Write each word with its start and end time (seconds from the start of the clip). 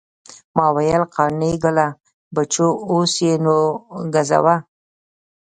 ما 0.55 0.65
ویل 0.75 1.03
قانع 1.15 1.53
ګله 1.63 1.87
بچو 2.33 2.67
اوس 2.91 3.13
یې 3.25 3.33
نو 3.43 3.57
ګزوه. 4.13 4.55